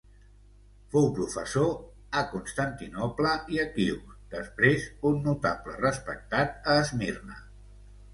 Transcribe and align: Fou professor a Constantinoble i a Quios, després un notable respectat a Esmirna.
Fou 0.93 1.03
professor 1.17 1.67
a 2.21 2.23
Constantinoble 2.31 3.33
i 3.57 3.61
a 3.63 3.65
Quios, 3.75 4.15
després 4.31 4.87
un 5.11 5.21
notable 5.27 5.77
respectat 5.83 6.57
a 6.73 6.79
Esmirna. 6.87 7.39